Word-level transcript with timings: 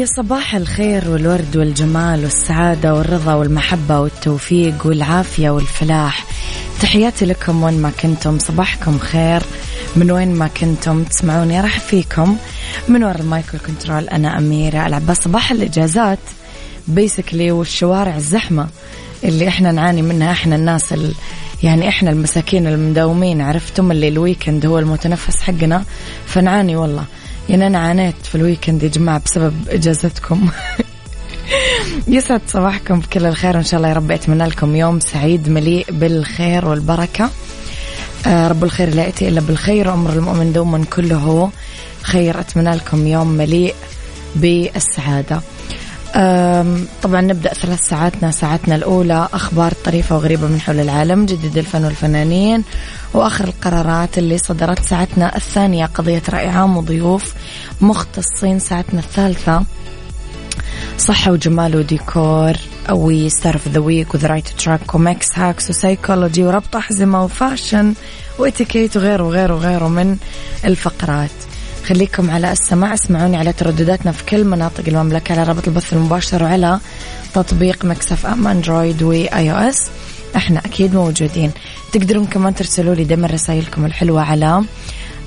يا 0.00 0.06
صباح 0.06 0.54
الخير 0.54 1.10
والورد 1.10 1.56
والجمال 1.56 2.24
والسعادة 2.24 2.94
والرضا 2.94 3.34
والمحبة 3.34 4.00
والتوفيق 4.00 4.86
والعافية 4.86 5.50
والفلاح. 5.50 6.24
تحياتي 6.80 7.24
لكم 7.24 7.62
وين 7.62 7.82
ما 7.82 7.90
كنتم. 8.02 8.38
صباحكم 8.38 8.98
خير. 8.98 9.42
من 9.96 10.10
وين 10.10 10.34
ما 10.34 10.48
كنتم 10.60 11.04
تسمعوني 11.04 11.60
أرحب 11.60 11.78
فيكم. 11.78 12.36
من 12.88 13.04
وراء 13.04 13.20
ال 13.20 13.26
mic 13.26 13.45
وال 13.45 13.58
control 13.66 14.08
أنا 14.08 14.38
أميرة 14.38 14.86
العباس 14.86 15.16
صباح 15.16 15.50
الإجازات. 15.52 16.18
basically 16.88 17.50
والشوارع 17.50 18.16
الزحمة 18.16 18.68
اللي 19.24 19.48
إحنا 19.48 19.72
نعاني 19.72 20.02
منها 20.02 20.32
إحنا 20.32 20.56
الناس 20.56 20.92
ال... 20.92 21.14
يعني 21.62 21.88
إحنا 21.88 22.10
المساكين 22.10 22.66
المداومين 22.66 23.40
عرفتم 23.40 23.92
اللي 23.92 24.08
ال 24.08 24.15
weekend 24.15 24.66
هو 24.66 24.78
المتنفس 24.78 25.40
حقنا. 25.40 25.84
فنعاني 26.26 26.76
والله. 26.76 27.04
يعني 27.50 27.66
أنا 27.66 27.78
عانيت 27.78 28.14
في 28.22 28.34
الويكند 28.34 28.82
يا 28.82 28.88
جماعة 28.88 29.22
بسبب 29.24 29.54
إجازتكم. 29.68 30.48
يسعد 32.08 32.40
صباحكم 32.46 33.00
بكل 33.00 33.26
الخير 33.26 33.56
وإن 33.56 33.64
شاء 33.64 33.78
الله 33.78 33.88
يا 33.88 33.94
رب 33.94 34.10
أتمنى 34.10 34.46
لكم 34.46 34.76
يوم 34.76 35.00
سعيد 35.00 35.48
مليء 35.48 35.86
بالخير 35.90 36.68
والبركة. 36.68 37.30
آه 38.26 38.48
رب 38.48 38.64
الخير 38.64 38.94
لا 38.94 39.04
يأتي 39.04 39.28
إلا 39.28 39.40
بالخير 39.40 39.88
وأمر 39.88 40.12
المؤمن 40.12 40.52
دوما 40.52 40.84
كله 40.84 41.50
خير. 42.02 42.40
أتمنى 42.40 42.74
لكم 42.74 43.06
يوم 43.06 43.28
مليء 43.28 43.74
بالسعادة. 44.36 45.40
طبعا 47.02 47.20
نبدأ 47.20 47.54
ثلاث 47.54 47.88
ساعاتنا 47.88 48.30
ساعتنا 48.30 48.74
الأولى 48.74 49.28
أخبار 49.32 49.72
طريفة 49.84 50.16
وغريبة 50.16 50.46
من 50.46 50.60
حول 50.60 50.80
العالم 50.80 51.26
جديد 51.26 51.58
الفن 51.58 51.84
والفنانين 51.84 52.64
وآخر 53.14 53.44
القرارات 53.44 54.18
اللي 54.18 54.38
صدرت 54.38 54.84
ساعتنا 54.84 55.36
الثانية 55.36 55.86
قضية 55.86 56.22
رأي 56.28 56.48
عام 56.48 56.76
وضيوف 56.76 57.34
مختصين 57.80 58.58
ساعتنا 58.58 59.00
الثالثة 59.00 59.64
صحة 60.98 61.32
وجمال 61.32 61.76
وديكور 61.76 62.52
و 62.90 63.28
Star 63.28 63.55
of 63.55 63.68
the 63.68 63.80
Week 63.80 64.14
و 64.14 64.17
The 64.17 64.28
Right 64.28 64.48
Track 64.48 64.94
و 64.94 65.05
Mix 65.05 65.38
Hacks 65.38 65.70
وسايكولوجي 65.70 66.44
وربط 66.44 66.76
أحزمة 66.76 67.24
و 67.24 67.33
fashion 67.33 67.94
واتيكيت 68.38 68.96
وغيره 68.96 69.22
وغيره 69.22 69.54
وغيره 69.54 69.88
من 69.88 70.16
الفقرات. 70.64 71.30
خليكم 71.86 72.30
على 72.30 72.52
السماع. 72.52 72.94
اسمعوني 72.94 73.36
على 73.36 73.52
تردداتنا 73.52 74.12
في 74.12 74.24
كل 74.24 74.44
مناطق 74.44 74.84
المملكة 74.88 75.32
على 75.32 75.42
رابط 75.42 75.68
البث 75.68 75.92
المباشر 75.92 76.42
وعلى 76.42 76.80
تطبيق 77.34 77.84
Mix 77.84 78.26
FM 78.26 78.46
Android 78.48 79.02
و 79.02 79.52
iOS. 79.52 79.90
إحنا 80.36 80.58
أكيد 80.58 80.94
موجودين. 80.94 81.50
تقدرون 81.92 82.26
كمان 82.26 82.54
ترسلوا 82.54 82.94
لي 82.94 83.04
دائما 83.04 83.26
رسائلكم 83.26 83.84
الحلوة 83.84 84.22
على 84.22 84.64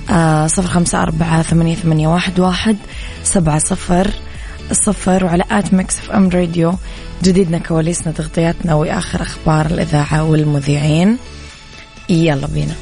آه، 0.10 0.48
صفر 0.48 0.68
خمسة 0.68 1.02
أربعة 1.02 1.42
ثمانية, 1.42 1.76
ثمانية 1.76 2.08
واحد, 2.08 2.40
واحد 2.40 2.78
سبعة 3.24 3.60
صفر 3.60 4.12
الصفر 4.72 5.26
وعلى 5.26 5.44
آت 5.52 5.74
ميكس 5.74 5.98
اف 5.98 6.12
أم 6.12 6.30
راديو. 6.30 6.74
جديدنا 7.24 7.58
كواليسنا 7.58 8.14
تغطياتنا 8.14 8.74
وآخر 8.74 9.22
أخبار 9.22 9.66
الإذاعة 9.66 10.24
والمذيعين. 10.24 11.18
يلا 12.10 12.48
بينا. 12.48 12.76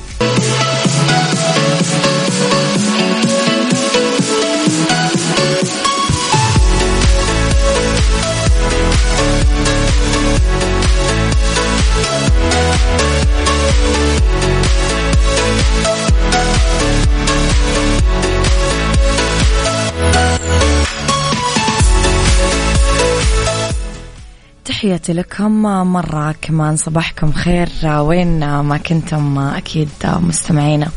تحياتي 24.92 25.14
لكم 25.14 25.62
مرة 25.92 26.36
كمان 26.42 26.78
صباحكم 26.78 27.32
خير. 27.32 27.70
وين 27.86 28.60
ما 28.60 28.78
كنتم 28.78 29.40
أكيد 29.40 29.90
مستمعينا. 30.06 30.90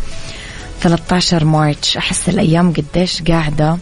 13 0.80 1.44
مارتش 1.44 1.96
أحس 1.96 2.28
الأيام 2.28 2.72
قديش 2.72 3.22
قاعدة. 3.22 3.78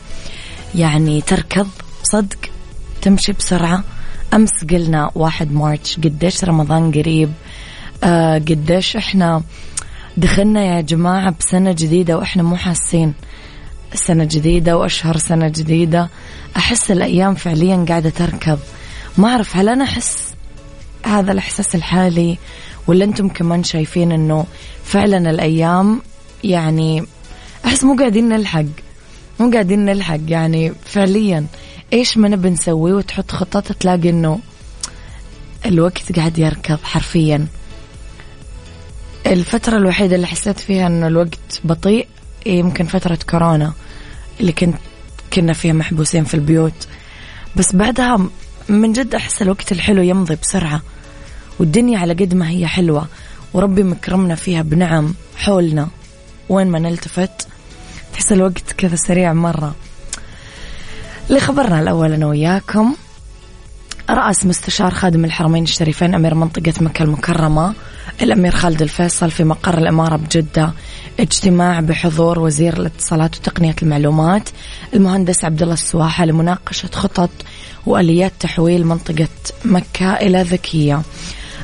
يعني 0.75 1.21
تركض 1.21 1.69
صدق 2.03 2.39
تمشي 3.03 3.33
بسرعة. 3.33 3.85
أمس 4.35 4.65
قلنا 4.71 5.11
واحد 5.15 5.53
مارتش 5.53 5.97
قديش 5.97 6.45
رمضان 6.45 6.93
قريب. 6.93 7.33
آه 8.05 8.39
قديش 8.39 8.97
إحنا 8.97 9.43
دخلنا 10.17 10.65
يا 10.65 10.81
جماعة 10.81 11.35
بسنة 11.41 11.73
جديدة 11.73 12.19
وإحنا 12.19 12.43
مو 12.43 12.57
حاسين. 12.57 13.15
سنة 13.95 14.25
جديدة 14.25 14.77
وأشهر 14.77 15.17
سنة 15.17 15.49
جديدة. 15.49 16.09
أحس 16.57 16.91
الأيام 16.91 17.35
فعليا 17.35 17.85
قاعدة 17.89 18.11
تركض. 18.11 18.59
ما 19.19 19.29
أعرف 19.29 19.57
هل 19.57 19.69
أنا 19.69 19.85
أحس 19.85 20.35
هذا 21.07 21.33
الإحساس 21.33 21.75
الحالي 21.75 22.39
ولا 22.87 23.05
أنتم 23.05 23.29
كمان 23.29 23.65
شايفين 23.65 24.13
أنه 24.13 24.47
فعلا 24.85 25.31
الأيام 25.31 26.03
يعني 26.45 27.05
أحس 27.67 27.85
مو 27.85 27.97
قاعدين 27.97 28.29
نلحق 28.29 28.65
مو 29.41 29.51
قاعدين 29.51 29.85
نلحق 29.85 30.21
يعني 30.29 30.73
فعليا. 30.85 31.47
إيش 31.93 32.19
ما 32.19 32.29
نبي 32.29 32.51
نسوي 32.51 32.93
وتحط 32.93 33.31
خطط 33.31 33.73
تلاقي 33.73 34.11
أنه 34.11 34.39
الوقت 35.67 36.17
قاعد 36.17 36.39
يركض 36.39 36.79
حرفيا. 36.83 37.47
الفترة 39.27 39.77
الوحيدة 39.77 40.17
اللي 40.17 40.27
حسيت 40.27 40.61
فيها 40.61 40.87
أنه 40.87 41.07
الوقت 41.07 41.61
بطيء 41.65 42.09
يمكن 42.47 42.87
فترة 42.87 43.19
كورونا 43.31 43.73
اللي 44.41 44.53
كنت 44.53 44.77
كنا 45.33 45.53
فيها 45.53 45.73
محبوسين 45.73 46.25
في 46.25 46.35
البيوت. 46.35 46.87
بس 47.57 47.77
بعدها 47.77 48.29
من 48.69 48.93
جد 48.93 49.15
أحس 49.15 49.43
الوقت 49.43 49.73
الحلو 49.73 50.03
يمضي 50.03 50.37
بسرعة 50.43 50.83
والدنيا 51.59 51.99
على 51.99 52.13
قد 52.13 52.35
ما 52.35 52.49
هي 52.49 52.67
حلوة 52.67 53.07
وربي 53.55 53.83
مكرمنا 53.83 54.35
فيها 54.35 54.63
بنعم 54.63 55.15
حولنا. 55.37 55.89
وين 56.49 56.67
ما 56.67 56.79
نلتفت 56.79 57.49
تحس 58.13 58.33
الوقت 58.33 58.73
كذا 58.79 58.97
سريع 58.97 59.33
مرة. 59.33 59.75
لخبرنا 61.31 61.81
الأول 61.81 62.13
أنا 62.13 62.27
وياكم 62.27 62.95
رأس 64.11 64.47
مستشار 64.47 64.91
خادم 64.91 65.25
الحرمين 65.25 65.63
الشريفين 65.63 66.15
أمير 66.15 66.35
منطقة 66.35 66.75
مكة 66.81 67.03
المكرمة 67.03 67.75
الأمير 68.23 68.53
خالد 68.53 68.83
الفيصل 68.83 69.31
في 69.31 69.45
مقر 69.45 69.79
الإمارة 69.79 70.17
بجدة. 70.17 70.73
اجتماع 71.21 71.81
بحضور 71.81 72.39
وزير 72.39 72.77
الاتصالات 72.77 73.37
وتقنية 73.37 73.77
المعلومات 73.83 74.49
المهندس 74.95 75.45
عبد 75.45 75.63
الله 75.63 75.75
السواحة 75.75 76.25
لمناقشة 76.25 76.89
خطط 76.93 77.31
وآليات 77.87 78.33
تحويل 78.41 78.87
منطقة 78.87 79.29
مكة 79.65 80.13
إلى 80.13 80.43
ذكية. 80.43 81.03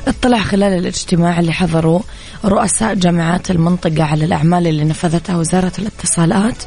اطلع 0.07 0.39
خلال 0.39 0.73
الاجتماع 0.73 1.39
اللي 1.39 1.53
حضروا 1.53 1.99
رؤساء 2.45 2.93
جامعات 2.93 3.51
المنطقة 3.51 4.03
على 4.03 4.25
الأعمال 4.25 4.67
اللي 4.67 4.83
نفذتها 4.83 5.37
وزارة 5.37 5.71
الاتصالات. 5.79 6.63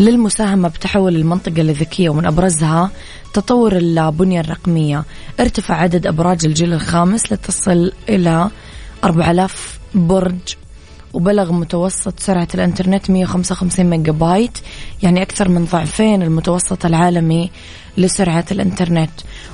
للمساهمة 0.00 0.68
بتحول 0.68 1.16
المنطقة 1.16 1.62
لذكية 1.62 2.08
ومن 2.08 2.26
أبرزها 2.26 2.90
تطور 3.34 3.76
البنية 3.76 4.40
الرقمية. 4.40 5.04
ارتفع 5.40 5.74
عدد 5.74 6.06
أبراج 6.06 6.46
الجيل 6.46 6.72
الخامس 6.72 7.32
لتصل 7.32 7.92
إلى 8.08 8.50
4000 9.04 9.78
برج 9.94 10.38
وبلغ 11.12 11.52
متوسط 11.52 12.20
سرعة 12.20 12.48
الإنترنت 12.54 13.10
155 13.10 13.86
ميجا 13.86 14.12
بايت 14.12 14.58
يعني 15.02 15.22
أكثر 15.22 15.48
من 15.48 15.64
ضعفين 15.64 16.22
المتوسط 16.22 16.86
العالمي 16.86 17.50
لسرعة 17.98 18.44
الإنترنت. 18.50 19.10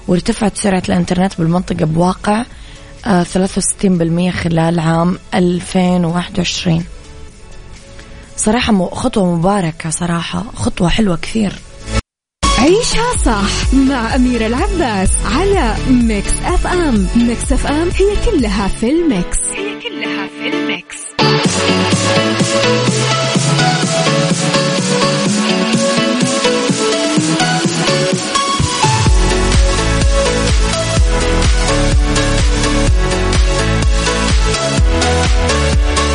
وارتفعت 0.08 0.56
سرعة 0.56 0.82
الإنترنت 0.88 1.38
بالمنطقة 1.38 1.84
بواقع 1.84 2.44
63% 3.04 3.06
آه، 3.06 4.30
خلال 4.30 4.78
عام 4.78 5.18
2021 5.34 6.84
صراحة 8.40 8.88
خطوة 8.88 9.36
مباركة 9.36 9.90
صراحة. 9.90 10.44
خطوة 10.54 10.88
حلوة 10.88 11.16
كثير. 11.16 11.52
عيشها 12.58 13.16
صح 13.24 13.74
مع 13.74 14.14
أميرة 14.14 14.46
العباس 14.46 15.08
على 15.24 15.76
Mix 15.90 16.32
FM 16.44 17.08
Mix 17.16 17.52
FM 17.52 17.88
هي 17.96 18.30
كلها 18.30 18.68
في 18.68 18.90
ال 18.90 19.00
mix. 19.00 19.38
هي 19.56 19.80
كلها 19.80 20.26
في 20.26 20.48
ال 20.48 20.58
mix. 20.58 20.96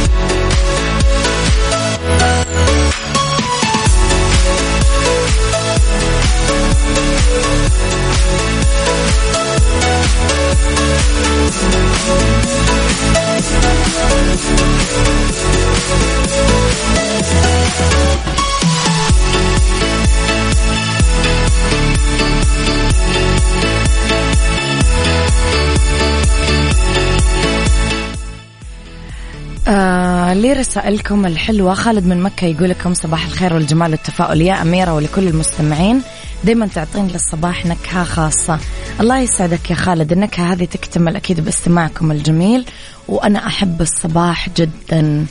رسائلكم 30.77 31.27
الحلوة. 31.27 31.75
خالد 31.75 32.07
من 32.07 32.23
مكة 32.23 32.45
يقول 32.45 32.71
لكم 32.71 32.95
صباح 32.95 33.27
الخير 33.27 33.55
والجمال 33.55 33.91
والتفاؤل. 33.91 34.41
يا 34.41 34.63
أميرة 34.63 34.95
ولكل 34.95 35.29
المستمعين 35.29 36.03
دايما 36.45 36.67
تعطين 36.67 37.07
للصباح 37.07 37.67
نكهة 37.67 38.05
خاصة. 38.05 38.59
الله 39.01 39.19
يسعدك 39.19 39.71
يا 39.71 39.75
خالد. 39.75 40.13
النكهة 40.13 40.53
هذه 40.53 40.65
تكتمل 40.65 41.17
أكيد 41.17 41.41
باستماعكم 41.41 42.11
الجميل 42.13 42.65
وأنا 43.09 43.47
أحب 43.47 43.81
الصباح 43.83 44.49
جدا. 44.57 45.27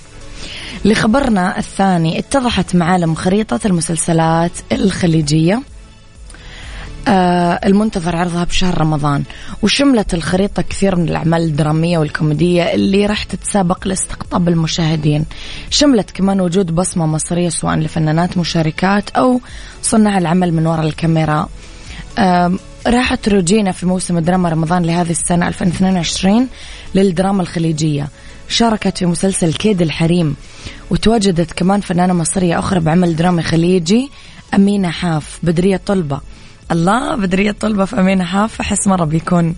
لخبرنا 0.85 1.57
الثاني 1.57 2.19
اتضحت 2.19 2.75
معالم 2.75 3.15
خريطة 3.15 3.59
المسلسلات 3.65 4.51
الخليجية. 4.71 5.61
المنتظر 7.07 8.15
عرضها 8.15 8.43
بشهر 8.43 8.77
رمضان. 8.81 9.23
وشملت 9.61 10.13
الخريطة 10.13 10.61
كثير 10.61 10.95
من 10.95 11.09
الأعمال 11.09 11.41
الدرامية 11.41 11.97
والكوميدية 11.97 12.63
اللي 12.63 13.05
راح 13.05 13.23
تتسابق 13.23 13.87
لاستقطاب 13.87 14.47
المشاهدين. 14.47 15.25
شملت 15.69 16.11
كمان 16.11 16.41
وجود 16.41 16.75
بصمة 16.75 17.05
مصرية 17.05 17.49
سواء 17.49 17.75
لفنانات 17.75 18.37
مشاركات 18.37 19.09
أو 19.09 19.41
صناع 19.81 20.17
العمل 20.17 20.53
من 20.53 20.67
وراء 20.67 20.85
الكاميرا. 20.85 21.47
آه 22.17 22.51
راحت 22.87 23.29
روجينا 23.29 23.71
في 23.71 23.85
موسم 23.85 24.19
دراما 24.19 24.49
رمضان 24.49 24.83
لهذه 24.83 25.11
السنة 25.11 25.47
2022 25.47 26.47
للدراما 26.95 27.41
الخليجية. 27.41 28.07
شاركت 28.49 28.97
في 28.97 29.05
مسلسل 29.05 29.53
كيد 29.53 29.81
الحريم. 29.81 30.35
وتواجدت 30.89 31.51
كمان 31.51 31.81
فنانة 31.81 32.13
مصرية 32.13 32.59
أخرى 32.59 32.79
بعمل 32.79 33.15
درامي 33.15 33.43
خليجي 33.43 34.09
أمينة 34.53 34.89
حاف 34.89 35.39
بدرية 35.43 35.81
طلبة. 35.85 36.19
الله 36.71 37.15
بدرية 37.15 37.51
طلبة 37.51 37.85
في 37.85 37.99
أمينة 37.99 38.23
حاف 38.23 38.59
أحس 38.61 38.87
مرة 38.87 39.05
بيكون 39.05 39.55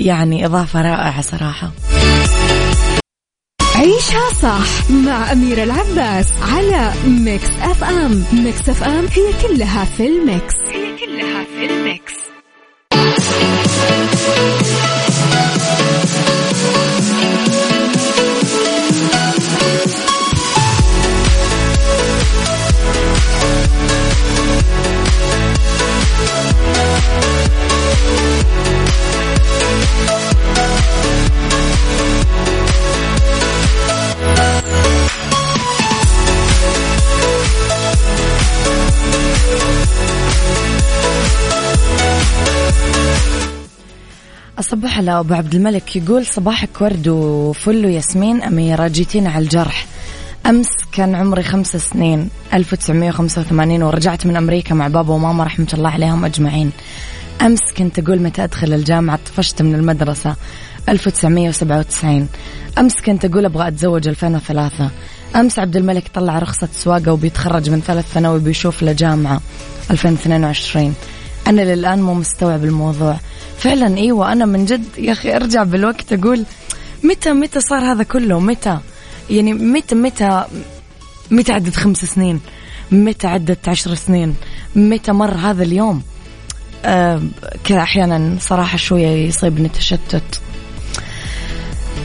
يعني 0.00 0.46
إضافة 0.46 0.82
رائعة 0.82 1.20
صراحة. 1.20 1.70
عيشها 3.76 4.32
صح 4.42 4.90
مع 4.90 5.32
أميرة 5.32 5.62
العباس 5.62 6.28
على 6.42 6.92
Mix 7.06 7.50
FM. 7.62 8.24
Mix 8.32 8.68
FM 8.68 9.06
هي 9.06 9.48
كلها 9.48 9.84
في 9.84 10.06
ال 10.06 10.16
mix. 10.16 10.54
هي 10.72 10.96
كلها 11.06 11.44
في 11.44 11.66
ال 11.66 11.78
mix. 11.78 12.25
أصبح 44.58 44.98
على 44.98 45.18
أبو 45.20 45.34
عبد 45.34 45.54
الملك 45.54 45.96
يقول 45.96 46.26
صباحك 46.26 46.80
ورد 46.80 47.08
وفل 47.08 47.86
وياسمين 47.86 48.42
أميرة 48.42 48.88
جيتينا 48.88 49.30
على 49.30 49.44
الجرح. 49.44 49.86
أمس 50.48 50.68
كان 50.92 51.14
عمري 51.14 51.42
خمس 51.42 51.76
سنين 51.76 52.28
1985 52.54 53.82
ورجعت 53.82 54.26
من 54.26 54.36
أمريكا 54.36 54.74
مع 54.74 54.88
بابا 54.88 55.14
وماما 55.14 55.44
رحمة 55.44 55.66
الله 55.74 55.90
عليهم 55.90 56.24
أجمعين. 56.24 56.70
أمس 57.42 57.60
كنت 57.78 57.98
أقول 57.98 58.22
متى 58.22 58.44
أدخل 58.44 58.72
الجامعة 58.72 59.18
طفشت 59.26 59.62
من 59.62 59.74
المدرسة. 59.74 60.36
1997 60.88 62.28
أمس 62.78 62.94
كنت 63.06 63.24
أقول 63.24 63.44
أبغى 63.44 63.68
أتزوج 63.68 64.08
2003 64.08 64.90
أمس 65.36 65.58
عبد 65.58 65.76
الملك 65.76 66.08
طلع 66.14 66.38
رخصة 66.38 66.68
سواقة 66.72 67.12
وبيتخرج 67.12 67.70
من 67.70 67.80
ثلاث 67.80 68.12
ثانوي 68.12 68.40
بيشوف 68.40 68.82
له 68.82 68.92
جامعة. 68.92 69.40
2022 69.90 70.94
أنا 71.46 71.74
للآن 71.74 72.02
مو 72.02 72.14
مستوعب 72.14 72.64
الموضوع. 72.64 73.16
فعلا 73.58 73.96
إيوه 73.96 74.32
أنا 74.32 74.44
من 74.44 74.64
جد 74.64 74.84
يا 74.98 75.12
أخي 75.12 75.36
أرجع 75.36 75.62
بالوقت 75.62 76.12
أقول 76.12 76.44
متى 77.04 77.32
متى 77.32 77.60
صار 77.60 77.92
هذا 77.92 78.02
كله؟ 78.02 78.40
متى؟ 78.40 78.78
يعني 79.30 79.52
متى 79.52 79.94
متى 79.94 80.44
متى 81.30 81.52
عدت 81.52 81.76
خمس 81.76 82.04
سنين؟ 82.04 82.40
متى 82.92 83.26
عدت 83.26 83.68
عشر 83.68 83.94
سنين؟ 83.94 84.34
متى 84.76 85.12
مر 85.12 85.34
هذا 85.34 85.62
اليوم؟ 85.62 86.02
آه 86.84 87.22
كذا 87.64 87.82
أحيانا 87.82 88.36
صراحة 88.40 88.76
شوية 88.76 89.06
يصيبني 89.08 89.68
تشتت. 89.68 90.40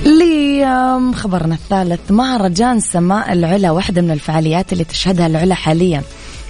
لي 0.05 0.65
خبرنا 1.15 1.55
الثالث. 1.55 2.11
مهرجان 2.11 2.79
سماء 2.79 3.33
العلا؟ 3.33 3.71
واحدة 3.71 4.01
من 4.01 4.11
الفعاليات 4.11 4.73
اللي 4.73 4.83
تشهدها 4.83 5.27
العلا 5.27 5.55
حاليا 5.55 6.03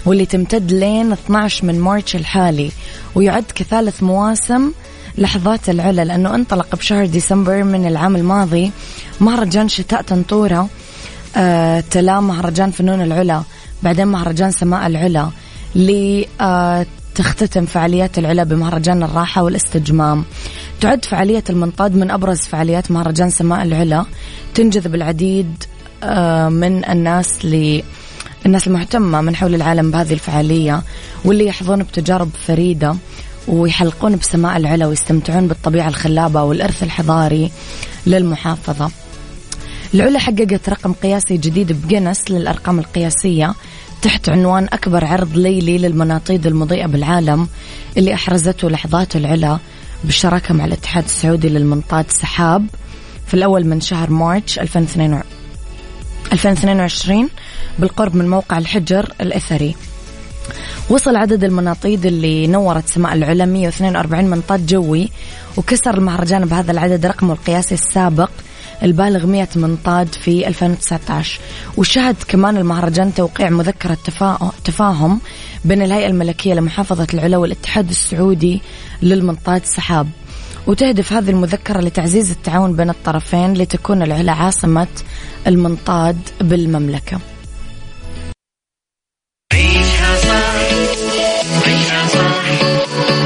واللي 0.06 0.26
تمتد 0.26 0.72
لين 0.72 1.12
12 1.12 1.66
من 1.66 1.80
مارتش 1.80 2.16
الحالي 2.16 2.72
ويعد 3.16 3.46
كثالث 3.56 4.04
مواسم 4.04 4.72
لحظات 5.18 5.70
العلا 5.70 6.06
لأنه 6.06 6.36
انطلق 6.36 6.76
بشهر 6.76 7.06
ديسمبر 7.06 7.64
من 7.64 7.88
العام 7.88 8.16
الماضي 8.16 8.72
مهرجان 9.20 9.70
شتاء 9.70 10.02
تنطورة 10.02 10.70
آه 11.36 11.80
تلا 11.92 12.20
مهرجان 12.20 12.72
فنون 12.72 13.02
العلا 13.02 13.44
بعدين 13.84 14.08
مهرجان 14.08 14.52
سماء 14.52 14.88
العلا 14.88 15.30
لتختتم 15.76 17.66
فعاليات 17.66 18.18
العلا 18.18 18.44
بمهرجان 18.44 19.04
الراحة 19.04 19.44
والاستجمام. 19.44 20.26
تعد 20.82 21.06
فعالية 21.06 21.44
المنطاد 21.50 21.96
من 21.96 22.12
أبرز 22.12 22.40
فعاليات 22.40 22.92
مهرجان 22.92 23.30
سماء 23.30 23.64
العلا. 23.64 24.06
تنجذب 24.54 24.96
العديد 24.96 25.64
آه 26.04 26.50
من 26.50 26.86
الناس 26.86 27.46
ل 27.46 27.82
الناس 28.46 28.68
المهتمة 28.68 29.22
من 29.22 29.36
حول 29.36 29.56
العالم 29.56 29.92
بهذه 29.92 30.14
الفعالية 30.14 30.84
واللي 31.26 31.46
يحظون 31.46 31.84
بتجارب 31.84 32.30
فريدة. 32.48 32.96
ويحلقون 33.48 34.16
بسماء 34.16 34.58
العلا 34.58 34.88
ويستمتعون 34.88 35.48
بالطبيعة 35.48 35.88
الخلابة 35.88 36.44
والإرث 36.44 36.84
الحضاري 36.84 37.52
للمحافظة. 38.08 38.92
العلا 39.94 40.20
حققت 40.20 40.70
رقم 40.70 40.94
قياسي 40.94 41.38
جديد 41.38 41.72
بجنس 41.72 42.32
للأرقام 42.32 42.80
القياسية 42.80 43.54
تحت 44.02 44.30
عنوان 44.30 44.68
أكبر 44.74 45.06
عرض 45.06 45.38
ليلي 45.38 45.78
للمناطيد 45.78 46.48
المضيئة 46.48 46.86
بالعالم 46.86 47.48
اللي 47.98 48.14
أحرزته 48.14 48.70
لحظات 48.70 49.16
العلا 49.16 49.60
بالشراكة 50.04 50.54
مع 50.54 50.66
الاتحاد 50.66 51.04
السعودي 51.04 51.50
للمنطاد 51.50 52.06
سحاب 52.10 52.68
في 53.28 53.34
الأول 53.34 53.66
من 53.66 53.82
شهر 53.82 54.10
مارتش 54.10 54.60
2022 56.34 57.30
بالقرب 57.80 58.16
من 58.16 58.30
موقع 58.30 58.58
الحجر 58.58 59.14
الأثري. 59.22 59.76
وصل 60.90 61.16
عدد 61.16 61.44
المناطيد 61.44 62.06
اللي 62.06 62.48
نورت 62.48 62.88
سماء 62.88 63.14
العلا 63.14 63.46
142 63.46 64.26
منطاد 64.26 64.66
جوي 64.66 65.10
وكسر 65.58 65.98
المهرجان 65.98 66.46
بهذا 66.46 66.72
العدد 66.72 67.06
رقمه 67.06 67.34
القياسي 67.34 67.74
السابق 67.74 68.30
البالغ 68.84 69.26
100 69.26 69.48
منطاد 69.56 70.08
في 70.08 70.48
2019 70.48 71.40
وشهد 71.78 72.16
كمان 72.28 72.58
المهرجان 72.58 73.14
توقيع 73.14 73.50
مذكرة 73.50 73.98
تفاهم 74.64 75.20
بين 75.66 75.82
الهيئة 75.82 76.08
الملكية 76.08 76.54
لمحافظة 76.54 77.08
العلا 77.14 77.38
والاتحاد 77.38 77.90
السعودي 77.90 78.62
للمنطاد 79.02 79.66
سحاب. 79.66 80.08
وتهدف 80.68 81.14
هذه 81.14 81.30
المذكرة 81.30 81.80
لتعزيز 81.80 82.32
التعاون 82.32 82.76
بين 82.76 82.90
الطرفين 82.90 83.54
لتكون 83.54 84.02
العلا 84.02 84.32
عاصمة 84.32 84.88
المنطاد 85.48 86.18
بالمملكة. 86.42 87.20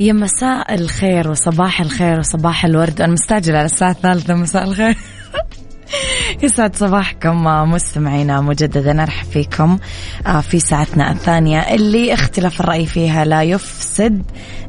يا 0.00 0.12
مساء 0.12 0.74
الخير 0.74 1.30
وصباح 1.30 1.80
الخير 1.80 2.18
وصباح 2.18 2.64
الورد. 2.64 3.00
أنا 3.00 3.12
مستعجلة 3.12 3.58
على 3.58 3.64
الساعة 3.64 3.90
الثالثة. 3.90 4.34
مساء 4.34 4.64
الخير. 4.64 4.96
يسعد 6.42 6.76
صباحكم 6.76 7.44
مستمعينا 7.44 8.40
مجددا. 8.40 8.92
نرحب 8.92 9.26
فيكم 9.26 9.78
آه، 10.26 10.40
في 10.40 10.60
ساعتنا 10.60 11.12
الثانية. 11.12 11.60
اللي 11.60 12.14
اختلاف 12.14 12.60
الرأي 12.60 12.86
فيها 12.86 13.24
لا 13.24 13.42
يفسد 13.42 14.22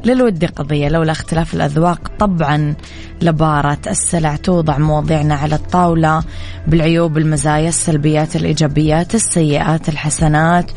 للود 0.04 0.44
قضية 0.44 0.88
لولا 0.88 1.12
اختلاف 1.12 1.54
الأذواق 1.54 2.12
طبعا. 2.18 2.74
لبارة 3.22 3.78
السلع 3.86 4.36
توضع 4.36 4.78
مواضيعنا 4.78 5.34
على 5.34 5.54
الطاولة 5.54 6.22
بالعيوب 6.66 7.18
المزايا 7.18 7.68
السلبيات 7.68 8.36
الإيجابيات 8.36 9.14
السيئات 9.14 9.88
الحسنات. 9.88 10.70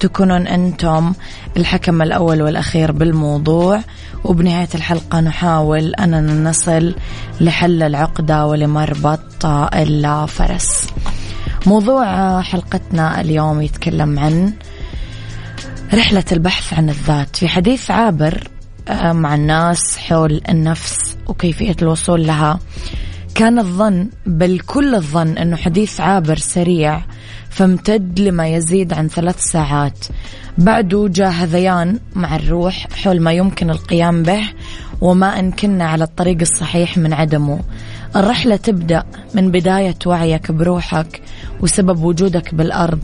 تكونون 0.00 0.46
أنتم 0.46 1.12
الحكم 1.56 2.02
الأول 2.02 2.42
والأخير 2.42 2.92
بالموضوع. 2.92 3.80
وبنهاية 4.24 4.68
الحلقة 4.74 5.20
نحاول 5.20 5.94
أننا 5.94 6.50
نصل 6.50 6.94
لحل 7.40 7.82
العقدة 7.82 8.46
ولمربط 8.46 9.46
الفرس 9.74 10.86
موضوع 11.66 12.40
حلقتنا 12.42 13.20
اليوم 13.20 13.62
يتكلم 13.62 14.18
عن 14.18 14.52
رحلة 15.94 16.24
البحث 16.32 16.74
عن 16.74 16.88
الذات. 16.88 17.36
في 17.36 17.48
حديث 17.48 17.90
عابر 17.90 18.48
مع 19.12 19.34
الناس 19.34 19.98
حول 19.98 20.40
النفس 20.48 21.16
وكيفية 21.26 21.76
الوصول 21.82 22.26
لها. 22.26 22.58
كان 23.34 23.58
الظن 23.58 24.08
بل 24.26 24.60
كل 24.60 24.94
الظن 24.94 25.38
أنه 25.38 25.56
حديث 25.56 26.00
عابر 26.00 26.36
سريع 26.36 27.02
فامتد 27.50 28.20
لما 28.20 28.48
يزيد 28.48 28.92
عن 28.92 29.08
ثلاث 29.08 29.40
ساعات. 29.40 29.98
بعده 30.58 31.08
جاء 31.08 31.30
هذيان 31.30 31.98
مع 32.14 32.36
الروح 32.36 32.86
حول 33.04 33.20
ما 33.20 33.32
يمكن 33.32 33.70
القيام 33.70 34.22
به 34.22 34.42
وما 35.00 35.38
إن 35.38 35.52
كنا 35.52 35.84
على 35.84 36.04
الطريق 36.04 36.38
الصحيح 36.40 36.98
من 36.98 37.12
عدمه. 37.12 37.60
الرحلة 38.16 38.56
تبدأ 38.56 39.04
من 39.34 39.50
بداية 39.50 39.98
وعيك 40.06 40.52
بروحك 40.52 41.22
وسبب 41.60 42.02
وجودك 42.02 42.54
بالأرض 42.54 43.00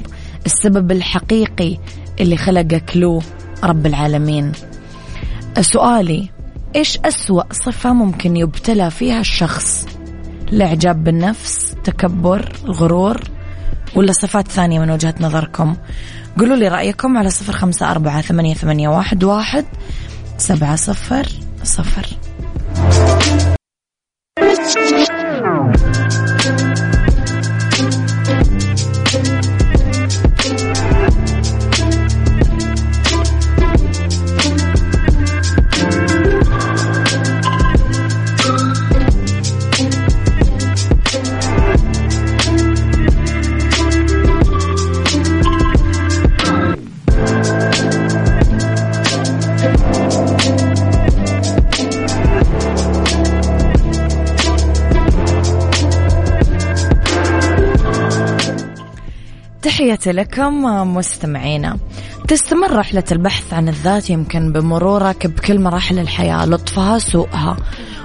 السبب 0.46 0.92
الحقيقي 0.92 1.78
اللي 2.20 2.36
خلقك 2.36 2.96
له 2.96 3.22
رب 3.64 3.86
العالمين. 3.86 4.52
سؤالي 5.62 6.30
إيش 6.76 6.98
أسوأ 7.04 7.52
صفة 7.52 7.92
ممكن 7.92 8.36
يبتلى 8.36 8.90
فيها 8.90 9.20
الشخص؟ 9.20 9.86
الإعجاب 10.52 11.04
بالنفس 11.04 11.74
تكبر 11.84 12.52
الغرور 12.64 13.20
ولا 13.94 14.12
صفات 14.12 14.48
ثانية 14.48 14.80
من 14.80 14.90
وجهة 14.90 15.14
نظركم؟ 15.20 15.76
قولوا 16.38 16.56
لي 16.56 16.68
رأيكم 16.68 17.18
على 17.18 17.30
صفر 17.30 17.52
خمسة 17.52 17.90
أربعة 17.90 18.20
ثمانية, 18.20 18.54
ثمانية 18.54 18.88
واحد, 18.88 19.24
واحد 19.24 19.64
سبعة 20.38 20.76
صفر 20.76 21.26
صفر. 21.64 22.06
تحياتي 59.96 60.12
لكم 60.12 60.64
مستمعينا. 60.94 61.78
تستمر 62.28 62.76
رحلة 62.76 63.04
البحث 63.12 63.54
عن 63.54 63.68
الذات 63.68 64.10
يمكن 64.10 64.52
بمرورك 64.52 65.26
بكل 65.26 65.60
مراحل 65.60 65.98
الحياة 65.98 66.46
لطفها 66.46 66.98
سوءها. 66.98 67.56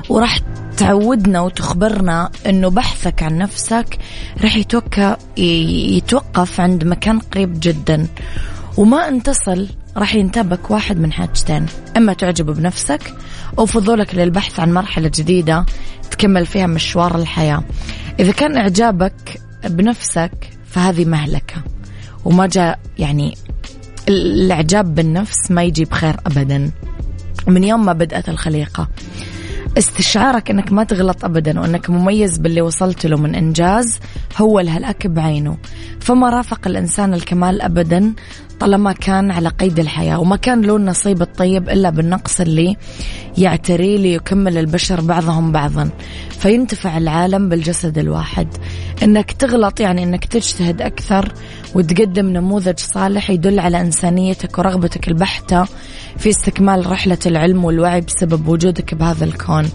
وراح 0.10 0.40
تعودنا 0.78 1.42
وتخبرنا 1.42 2.30
إنه 2.46 2.70
بحثك 2.70 3.24
عن 3.24 3.38
نفسك 3.38 3.98
راح 4.44 4.56
يتوقف 5.38 6.60
عند 6.60 6.84
مكان 6.84 7.20
قريب 7.20 7.60
جدا. 7.60 8.08
وما 8.78 9.08
ان 9.08 9.24
تصل 9.24 9.68
راح 9.98 10.16
ينتابك 10.16 10.72
واحد 10.72 10.98
من 10.98 11.14
حاجتين. 11.14 11.66
إما 11.98 12.14
تعجب 12.14 12.46
بنفسك 12.46 13.14
أو 13.60 13.66
فضولك 13.66 14.16
للبحث 14.16 14.60
عن 14.60 14.74
مرحلة 14.74 15.12
جديدة 15.16 15.66
تكمل 16.12 16.46
فيها 16.46 16.68
مشوار 16.68 17.16
الحياة. 17.16 17.64
إذا 18.20 18.32
كان 18.32 18.58
إعجابك 18.58 19.42
بنفسك 19.66 20.32
فهذه 20.66 21.06
مهلكة. 21.06 21.56
وما 22.25 22.48
جاء 22.48 22.80
يعني 22.98 23.38
الإعجاب 24.10 24.96
بالنفس 24.96 25.51
ما 25.51 25.63
يجي 25.63 25.86
بخير 25.86 26.16
أبدا. 26.25 26.72
من 27.48 27.63
يوم 27.63 27.86
ما 27.86 27.94
بدأت 27.94 28.30
الخليقة 28.30 28.88
استشعارك 29.78 30.51
إنك 30.51 30.72
ما 30.72 30.84
تغلط 30.84 31.25
ابدا 31.25 31.60
وإنك 31.60 31.90
مميز 31.90 32.38
باللي 32.38 32.62
وصلت 32.62 33.06
له 33.06 33.18
من 33.18 33.36
إنجاز 33.36 34.00
هو 34.38 34.60
الهلاك 34.60 35.08
بعينه. 35.08 35.58
فما 36.00 36.30
رافق 36.30 36.68
الإنسان 36.68 37.13
الكمال 37.13 37.62
ابدا 37.62 38.13
طالما 38.62 38.91
كان 38.91 39.32
على 39.32 39.50
قيد 39.50 39.80
الحياة 39.80 40.20
وما 40.20 40.36
كان 40.36 40.62
له 40.62 40.75
النصيب 40.75 41.22
الطيب 41.22 41.70
إلا 41.70 41.89
بالنقص 41.89 42.41
اللي 42.41 42.77
يعتري 43.38 43.98
ليكمل 43.98 44.58
البشر 44.58 45.01
بعضهم 45.01 45.51
بعضا. 45.51 45.89
فينتفع 46.30 46.98
العالم 46.98 47.50
بالجسد 47.50 47.98
الواحد. 47.98 48.48
إنك 49.03 49.32
تغلط 49.32 49.80
يعني 49.80 50.03
إنك 50.03 50.25
تجتهد 50.25 50.82
أكثر 50.82 51.34
وتقدم 51.75 52.25
نموذج 52.25 52.80
صالح 52.80 53.30
يدل 53.30 53.60
على 53.60 53.82
إنسانيتك 53.82 54.58
ورغبتك 54.58 55.08
البحتة 55.08 55.65
في 56.18 56.30
استكمال 56.30 56.91
رحلة 56.91 57.20
العلم 57.25 57.65
والوعي 57.65 58.01
بسبب 58.01 58.48
وجودك 58.48 58.94
بهذا 58.94 59.25
الكون. 59.25 59.70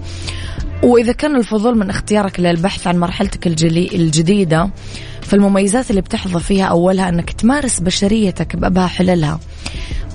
وإذا 0.83 1.13
كان 1.13 1.37
الفضول 1.37 1.79
من 1.79 1.91
اختيارك 1.91 2.41
للبحث 2.41 2.87
عن 2.87 2.99
مرحلتك 2.99 3.47
الجديدة 3.95 4.71
فالمميزات 5.27 5.91
اللي 5.91 6.01
بتحظى 6.01 6.41
فيها 6.41 6.65
أولها 6.65 7.09
أنك 7.09 7.31
تمارس 7.31 7.81
بشريتك 7.81 8.57
بأبها 8.57 8.87
حللها. 8.87 9.41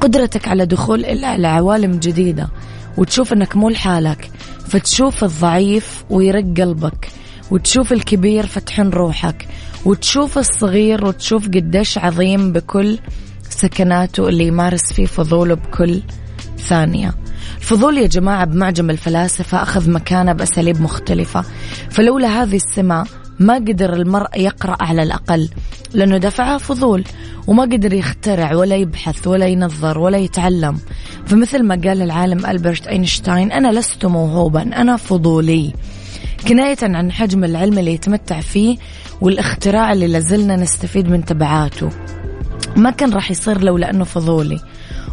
قدرتك 0.01 0.47
على 0.47 0.65
دخول 0.65 1.05
إلى 1.05 1.47
عوالم 1.47 1.91
جديدة 1.91 2.49
وتشوف 2.97 3.33
أنك 3.33 3.55
مو 3.55 3.69
لحالك 3.69 4.31
فتشوف 4.67 5.23
الضعيف 5.23 6.03
ويرق 6.09 6.43
قلبك 6.57 7.07
وتشوف 7.51 7.93
الكبير 7.93 8.45
فتحن 8.45 8.89
روحك 8.89 9.47
وتشوف 9.85 10.37
الصغير 10.37 11.05
وتشوف 11.05 11.47
قديش 11.47 11.97
عظيم 11.97 12.51
بكل 12.51 12.99
سكناته 13.49 14.29
اللي 14.29 14.47
يمارس 14.47 14.93
فيه 14.93 15.05
فضوله 15.05 15.53
بكل 15.53 16.01
ثانية. 16.67 17.13
الفضول 17.57 17.97
يا 17.97 18.07
جماعة 18.07 18.45
بمعجم 18.45 18.89
الفلاسفة 18.89 19.61
أخذ 19.61 19.89
مكانة 19.89 20.33
بأساليب 20.33 20.81
مختلفة. 20.81 21.43
فلولا 21.89 22.43
هذه 22.43 22.55
السمة 22.55 23.05
ما 23.41 23.55
قدر 23.55 23.93
المرء 23.93 24.39
يقرأ 24.39 24.77
على 24.79 25.03
الأقل 25.03 25.49
لأنه 25.93 26.17
دفعها 26.17 26.57
فضول 26.57 27.03
وما 27.47 27.63
قدر 27.63 27.93
يخترع 27.93 28.55
ولا 28.55 28.75
يبحث 28.75 29.27
ولا 29.27 29.47
ينظر 29.47 29.99
ولا 29.99 30.17
يتعلم. 30.17 30.79
فمثل 31.25 31.63
ما 31.63 31.75
قال 31.75 32.01
العالم 32.01 32.45
ألبرت 32.45 32.87
أينشتاين 32.87 33.51
أنا 33.51 33.71
لست 33.71 34.05
موهوبا 34.05 34.61
أنا 34.61 34.97
فضولي. 34.97 35.73
كناية 36.47 36.77
عن 36.81 37.11
حجم 37.11 37.43
العلم 37.43 37.79
اللي 37.79 37.93
يتمتع 37.93 38.39
فيه 38.39 38.77
والاختراع 39.21 39.93
اللي 39.93 40.07
لازلنا 40.07 40.55
نستفيد 40.55 41.09
من 41.09 41.25
تبعاته. 41.25 41.89
ما 42.75 42.91
كان 42.91 43.13
راح 43.13 43.31
يصير 43.31 43.61
لو 43.61 43.77
لأنه 43.77 44.03
فضولي 44.03 44.59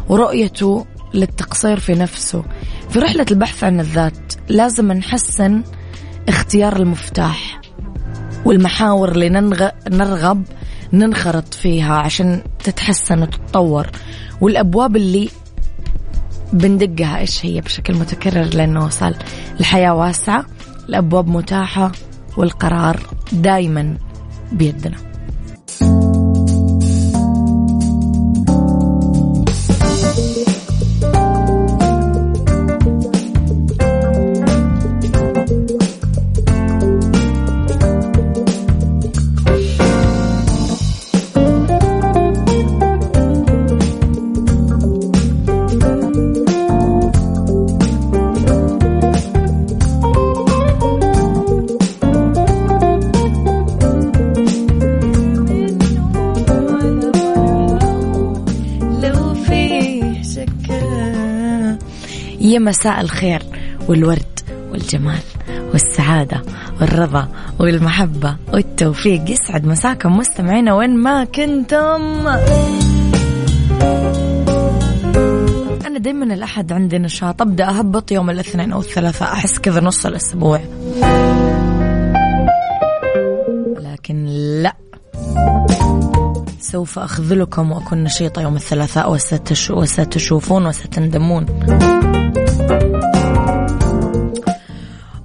ورؤيته 0.09 0.85
للتقصير 1.13 1.79
في 1.79 1.93
نفسه. 1.93 2.43
في 2.89 2.99
رحلة 2.99 3.25
البحث 3.31 3.63
عن 3.63 3.79
الذات 3.79 4.33
لازم 4.49 4.91
نحسن 4.91 5.63
اختيار 6.27 6.75
المفتاح. 6.75 7.58
والمحاور 8.45 9.11
اللي 9.11 9.29
ننغ... 9.29 9.67
نرغب 9.89 10.43
ننخرط 10.93 11.53
فيها 11.53 11.95
عشان 11.95 12.41
تتحسن 12.63 13.21
وتتطور. 13.21 13.87
والأبواب 14.41 14.95
اللي 14.95 15.29
بندقها 16.53 17.19
إيش 17.19 17.45
هي 17.45 17.61
بشكل 17.61 17.93
متكرر 17.93 18.45
لأنه 18.45 18.85
وصل. 18.85 19.15
الحياة 19.59 19.95
واسعة 19.95 20.45
الأبواب 20.89 21.27
متاحة 21.27 21.91
والقرار 22.37 22.99
دايما 23.31 23.97
بيدنا. 24.51 25.08
يا 62.49 62.59
مساء 62.59 63.01
الخير 63.01 63.41
والورد 63.87 64.39
والجمال 64.71 65.19
والسعادة 65.71 66.41
والرضا 66.81 67.27
والمحبة 67.59 68.35
والتوفيق. 68.53 69.29
يسعد 69.29 69.65
مساكم 69.65 70.17
مستمعينا 70.17 70.73
وين 70.73 70.97
ما 70.97 71.23
كنتم. 71.23 72.27
أنا 75.87 75.99
دايما 75.99 76.33
الأحد 76.33 76.71
عندي 76.71 76.97
نشاط. 76.97 77.41
أبدأ 77.41 77.69
أهبط 77.69 78.11
يوم 78.11 78.29
الاثنين 78.29 78.71
أو 78.71 78.79
الثلاثاء. 78.79 79.33
أحس 79.33 79.59
كذا 79.59 79.81
نص 79.81 80.05
الأسبوع. 80.05 80.61
سوف 86.71 86.99
أخذلكم 86.99 87.71
وأكون 87.71 88.03
نشيطة 88.03 88.41
يوم 88.41 88.55
الثلاثاء 88.55 89.11
وستشوفون 89.71 90.65
وستندمون. 90.65 91.45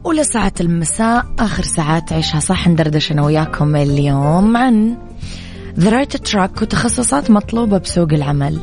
أولى 0.07 0.24
ساعة 0.24 0.52
المساء 0.61 1.26
آخر 1.38 1.62
ساعات 1.62 2.12
عيشها 2.12 2.40
صح 2.40 2.68
ندردش 2.68 3.12
أنا 3.12 3.22
وياكم 3.24 3.76
اليوم 3.76 4.57
عن 4.57 4.96
The 5.78 5.90
Right 5.90 6.16
Track 6.16 6.62
وتخصصات 6.62 7.30
مطلوبة 7.30 7.78
بسوق 7.78 8.12
العمل. 8.12 8.59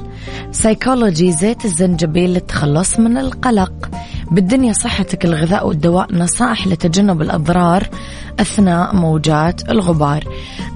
سيكولوجي 0.51 1.31
زيت 1.31 1.65
الزنجبيل 1.65 2.33
للتخلص 2.33 2.99
من 2.99 3.17
القلق. 3.17 3.89
بالدنيا 4.31 4.73
صحتك 4.73 5.25
الغذاء 5.25 5.67
والدواء 5.67 6.15
نصائح 6.15 6.67
لتجنب 6.67 7.21
الأضرار 7.21 7.89
أثناء 8.39 8.95
موجات 8.95 9.69
الغبار. 9.69 10.23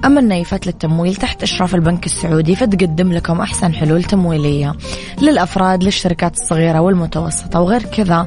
أما 0.04 0.20
النايفات 0.20 0.66
للتمويل 0.66 1.16
تحت 1.16 1.42
إشراف 1.42 1.74
البنك 1.74 2.06
السعودي 2.06 2.56
فتقدم 2.56 3.12
لكم 3.12 3.40
أحسن 3.40 3.74
حلول 3.74 4.04
تمويلية 4.04 4.74
للأفراد 5.22 5.84
للشركات 5.84 6.34
الصغيرة 6.34 6.80
والمتوسطة. 6.80 7.60
وغير 7.60 7.82
كذا 7.82 8.26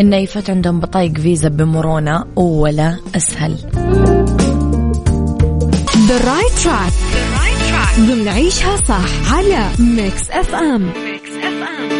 النايفات 0.00 0.50
عندهم 0.50 0.80
بطايق 0.80 1.12
فيزا 1.18 1.48
بمرونة 1.48 2.24
ولا 2.36 2.96
أسهل. 3.16 3.56
The 6.08 6.18
right 6.32 6.54
track. 6.64 6.92
The 7.14 7.24
right 7.38 7.60
track. 7.70 8.00
ضمن 8.00 8.28
عيشها 8.28 8.76
صح 8.76 9.34
على 9.34 9.68
Mix 9.78 10.30
FM 10.30 10.82
Mix 10.82 11.30
FM 11.30 11.97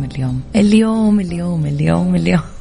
اليوم 0.05 0.41
اليوم 0.57 1.21
اليوم 1.21 1.67
اليوم 1.67 2.15
اليوم 2.15 2.56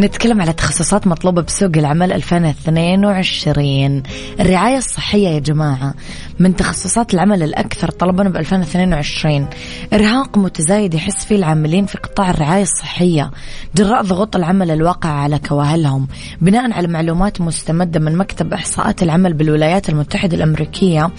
نتكلم 0.00 0.40
على 0.40 0.52
تخصصات 0.52 1.06
مطلوبة 1.06 1.42
بسوق 1.42 1.70
العمل 1.76 2.12
2022 2.12 4.02
الرعاية 4.40 4.76
الصحية 4.76 5.28
يا 5.28 5.38
جماعة 5.38 5.94
من 6.38 6.56
تخصصات 6.56 7.14
العمل 7.14 7.42
الأكثر 7.42 7.90
طلبا 7.90 8.22
ب 8.22 8.36
2022 8.36 9.46
إرهاق 9.92 10.38
متزايد 10.38 10.94
يحس 10.94 11.24
فيه 11.24 11.36
العاملين 11.36 11.86
في 11.86 11.98
قطاع 11.98 12.30
الرعاية 12.30 12.62
الصحية. 12.62 13.30
جراء 13.74 14.02
ضغوط 14.02 14.36
العمل 14.36 14.70
الواقع 14.70 15.08
على 15.08 15.38
كواهلهم. 15.38 16.08
بناء 16.40 16.72
على 16.72 16.88
معلومات 16.88 17.40
مستمدة 17.40 18.00
من 18.00 18.16
مكتب 18.16 18.52
إحصاءات 18.52 19.02
العمل 19.02 19.32
بالولايات 19.32 19.88
المتحدة 19.88 20.36
الأمريكية 20.36 21.10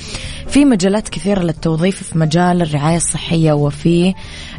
في 0.47 0.65
مجالات 0.65 1.09
كثيرة 1.09 1.41
للتوظيف 1.41 2.03
في 2.03 2.17
مجال 2.17 2.61
الرعاية 2.61 2.97
الصحية. 2.97 3.53
وفي 3.53 4.13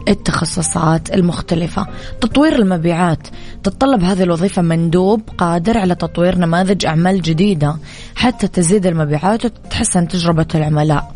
التخصصات 0.08 1.14
المختلفة. 1.14 1.86
تطوير 2.20 2.56
المبيعات. 2.56 3.28
تتطلب 3.62 4.00
بهذه 4.00 4.22
الوظيفة 4.22 4.62
مندوب 4.62 5.22
قادر 5.38 5.78
على 5.78 5.94
تطوير 5.94 6.38
نماذج 6.38 6.86
أعمال 6.86 7.22
جديدة 7.22 7.76
حتى 8.14 8.48
تزيد 8.48 8.86
المبيعات 8.86 9.44
وتتحسن 9.44 10.08
تجربة 10.08 10.46
العملاء. 10.54 11.14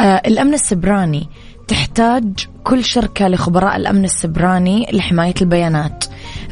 آه 0.00 0.22
الأمن 0.26 0.54
السبراني. 0.54 1.28
تحتاج 1.68 2.46
كل 2.64 2.84
شركة 2.84 3.28
لخبراء 3.28 3.76
الأمن 3.76 4.04
السبراني 4.04 4.86
لحماية 4.92 5.34
البيانات. 5.42 6.04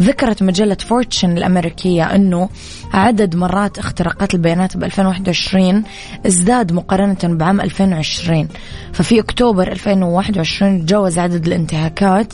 ذكرت 0.03 0.43
مجلة 0.43 0.77
فورتشن 0.81 1.37
الأمريكية 1.39 2.15
أنه 2.15 2.49
عدد 2.93 3.37
مرات 3.37 3.79
اختراقات 3.79 4.35
البيانات 4.35 4.77
ب 4.77 4.85
2021 4.85 5.83
ازداد 6.27 6.73
مقارنة 6.73 7.19
بعام 7.25 7.61
2020 7.61 8.49
ففي 8.93 9.21
أكتوبر 9.21 9.73
2021 9.73 10.87
تجاوز 10.87 11.19
عدد 11.19 11.47
الانتهاكات 11.47 12.33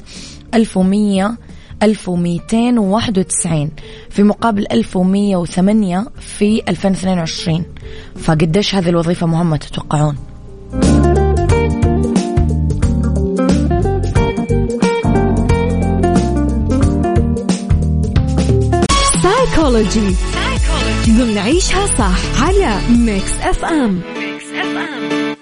1100 0.55 1.37
1291 1.83 3.70
في 4.11 4.23
مقابل 4.23 4.66
1108 4.73 6.07
في 6.20 6.62
2022 6.68 7.64
فقديش 8.16 8.75
هذه 8.75 8.88
الوظيفة 8.88 9.27
مهمة 9.27 9.57
تتوقعون؟ 9.57 10.16
سايكولوجي 19.70 20.16
ضمن 21.09 21.38
عيشها 21.38 21.87
صح 21.87 22.42
على 22.42 22.80
Mix 22.90 23.33
FM 23.33 24.03
Mix 24.18 24.44
FM 24.44 25.37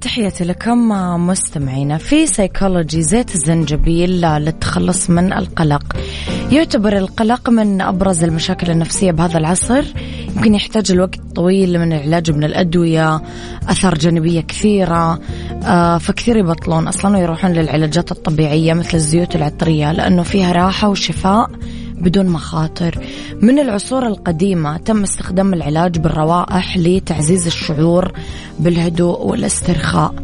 تحياتي 0.00 0.44
لكم 0.44 0.88
مستمعينا 1.26 1.98
في 1.98 2.26
سيكولوجي 2.26 3.02
زيت 3.02 3.34
الزنجبيل 3.34 4.20
للتخلص 4.20 5.10
من 5.10 5.32
القلق. 5.32 5.96
يعتبر 6.52 6.96
القلق 6.96 7.50
من 7.50 7.80
أبرز 7.80 8.24
المشاكل 8.24 8.70
النفسية 8.70 9.10
بهذا 9.10 9.38
العصر. 9.38 9.84
يمكن 10.36 10.54
يحتاج 10.54 10.92
الوقت 10.92 11.20
طويل 11.34 11.78
من 11.78 11.92
العلاج 11.92 12.30
من 12.30 12.44
الأدوية 12.44 13.22
أثار 13.68 13.94
جانبية 13.94 14.40
كثيرة 14.40 15.20
آه، 15.64 15.98
فكثير 15.98 16.36
يبطلون 16.36 16.88
أصلا 16.88 17.16
ويروحون 17.16 17.52
للعلاجات 17.52 18.12
الطبيعية 18.12 18.74
مثل 18.74 18.96
الزيوت 18.96 19.36
العطرية 19.36 19.92
لأنه 19.92 20.22
فيها 20.22 20.52
راحة 20.52 20.88
وشفاء 20.88 21.50
بدون 21.94 22.26
مخاطر. 22.26 22.98
من 23.42 23.58
العصور 23.58 24.06
القديمة 24.06 24.76
تم 24.76 25.02
استخدام 25.02 25.54
العلاج 25.54 25.98
بالروائح 25.98 26.78
لتعزيز 26.78 27.46
الشعور 27.46 28.12
بالهدوء 28.58 29.26
والاسترخاء. 29.26 30.14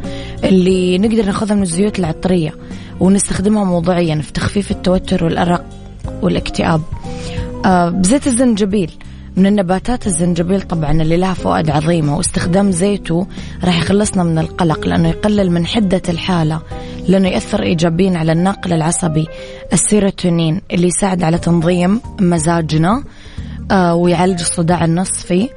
اللي 0.45 0.99
نقدر 0.99 1.27
ناخذها 1.27 1.55
من 1.55 1.63
الزيوت 1.63 1.99
العطرية 1.99 2.55
ونستخدمها 3.01 3.65
موضعيا 3.65 4.21
في 4.21 4.33
تخفيف 4.33 4.71
التوتر 4.71 5.25
والأرق 5.25 5.80
والاكتئاب. 6.23 6.83
آه 7.65 7.89
بزيت 7.89 8.27
الزنجبيل. 8.27 8.91
من 9.37 9.47
النباتات 9.47 10.07
الزنجبيل 10.07 10.63
طبعا 10.63 10.91
اللي 10.91 11.17
لها 11.17 11.35
فوائد 11.35 11.71
عظيمة 11.71 12.17
واستخدام 12.17 12.71
زيته 12.71 13.27
راح 13.65 13.79
يخلصنا 13.79 14.23
من 14.23 14.39
القلق 14.39 14.87
لأنه 14.87 15.09
يقلل 15.09 15.51
من 15.51 15.67
حدة 15.67 16.03
الحالة 16.09 16.61
لأنه 17.09 17.29
يأثر 17.29 17.63
إيجابيا 17.63 18.19
على 18.19 18.33
الناقل 18.33 18.73
العصبي 18.73 19.27
السيروتونين 19.73 20.61
اللي 20.71 20.87
يساعد 20.87 21.23
على 21.23 21.39
تنظيم 21.39 22.01
مزاجنا 22.21 23.05
آه 23.71 23.95
ويعالج 23.95 24.41
الصداع 24.41 24.85
النصفي 24.85 25.49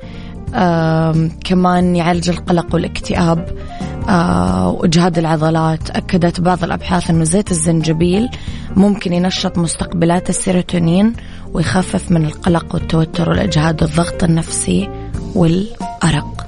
كمان 1.45 1.95
يعالج 1.95 2.29
القلق 2.29 2.75
والاكتئاب. 2.75 3.58
وإجهاد 4.07 5.17
العضلات 5.17 5.89
أكدت 5.89 6.41
بعض 6.41 6.63
الأبحاث 6.63 7.09
أنه 7.09 7.23
زيت 7.23 7.51
الزنجبيل 7.51 8.29
ممكن 8.75 9.13
ينشط 9.13 9.57
مستقبلات 9.57 10.29
السيروتونين 10.29 11.13
ويخفف 11.53 12.11
من 12.11 12.25
القلق 12.25 12.73
والتوتر 12.73 13.29
والإجهاد 13.29 13.83
والضغط 13.83 14.23
النفسي 14.23 14.89
والأرق. 15.35 16.45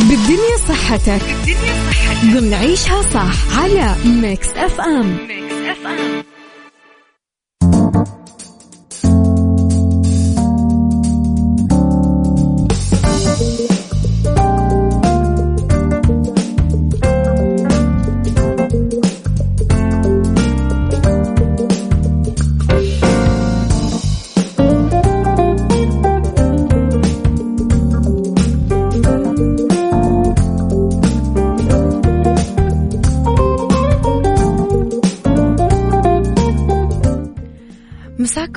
بالدنيا 0.00 0.56
صحتك. 0.68 1.22
بالدنيا 1.46 1.90
صحتك. 1.90 2.40
ضمن 2.40 2.54
عيشها 2.54 3.02
صح 3.02 3.58
على 3.58 3.94
Mix 4.04 4.48
FM. 4.48 5.16
Mix 5.28 5.54
FM. 5.70 6.29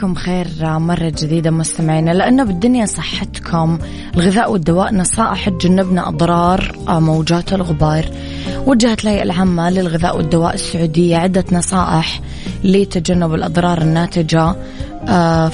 مساكم 0.04 0.16
خير 0.16 0.48
مرة 0.80 1.14
جديدة 1.22 1.52
مستمعينا 1.52 2.12
لأنه 2.12 2.44
بالدنيا 2.44 2.86
صحتكم 2.86 3.80
الغذاء 4.16 4.52
والدواء 4.52 4.94
نصائح 4.94 5.50
تجنبنا 5.50 6.10
أضرار 6.10 6.76
موجات 6.88 7.54
الغبار. 7.54 8.06
وجهت 8.66 9.04
الهيئة 9.04 9.24
العامة 9.24 9.70
للغذاء 9.70 10.18
والدواء 10.18 10.54
السعودية 10.54 11.18
عدة 11.18 11.46
نصائح 11.52 12.22
لتجنب 12.64 13.34
الأضرار 13.34 13.82
الناتجة 13.82 14.56
آه، 15.08 15.52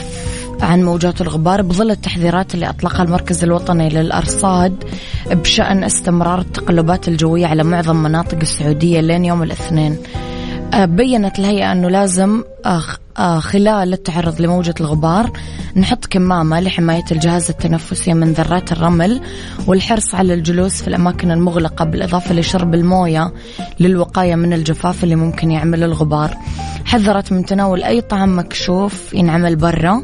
عن 0.61 0.83
موجات 0.83 1.21
الغبار 1.21 1.61
بظل 1.61 1.91
التحذيرات 1.91 2.55
اللي 2.55 2.69
أطلقها 2.69 3.03
المركز 3.03 3.43
الوطني 3.43 3.89
للأرصاد 3.89 4.83
بشأن 5.31 5.83
استمرار 5.83 6.39
التقلبات 6.39 7.07
الجوية 7.07 7.47
على 7.47 7.63
معظم 7.63 7.95
مناطق 7.95 8.37
السعودية 8.41 8.99
لين 8.99 9.25
يوم 9.25 9.43
الاثنين. 9.43 9.91
آه، 9.93 10.38
بينت 10.75 11.39
الهيئة 11.39 11.71
أنه 11.71 11.89
لازم 11.89 12.43
آه، 12.65 12.83
آه، 13.17 13.39
خلال 13.39 13.93
التعرض 13.93 14.41
لموجة 14.41 14.73
الغبار 14.79 15.31
نحط 15.75 16.05
كمامة 16.05 16.59
لحماية 16.59 17.03
الجهاز 17.11 17.49
التنفسي 17.49 18.13
من 18.13 18.33
ذرات 18.33 18.71
الرمل 18.71 19.21
والحرص 19.67 20.15
على 20.15 20.33
الجلوس 20.33 20.81
في 20.81 20.87
الأماكن 20.87 21.31
المغلقة 21.31 21.85
بالإضافة 21.85 22.33
لشرب 22.35 22.73
الموية 22.73 23.33
للوقاية 23.79 24.35
من 24.35 24.53
الجفاف 24.53 25.03
اللي 25.03 25.15
ممكن 25.15 25.51
يعمل 25.51 25.83
الغبار. 25.83 26.37
حذرت 26.85 27.31
من 27.31 27.45
تناول 27.45 27.83
أي 27.83 28.01
طعام 28.01 28.39
مكشوف 28.39 29.13
ينعمل 29.13 29.55
برا 29.55 30.03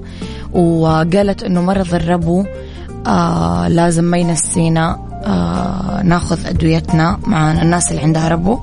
وقالت 0.54 1.44
أنه 1.44 1.62
مرض 1.62 1.94
الربو 1.94 2.46
آه 3.08 3.68
لازم 3.68 4.04
ما 4.04 4.18
ينسينا 4.18 5.00
آه 5.26 6.02
ناخذ 6.04 6.48
أدويتنا 6.48 7.20
مع 7.24 7.52
الناس 7.52 7.92
اللي 7.92 8.02
عندها 8.02 8.28
ربو. 8.28 8.60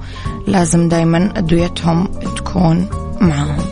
لازم 0.46 0.88
دايما 0.88 1.33
أدويتهم 1.37 2.05
تكون 2.37 2.87
معاهم. 3.20 3.71